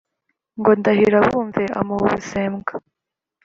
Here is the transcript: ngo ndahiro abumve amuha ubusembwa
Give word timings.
ngo 0.59 0.71
ndahiro 0.79 1.17
abumve 1.21 1.63
amuha 1.79 2.03
ubusembwa 2.07 2.73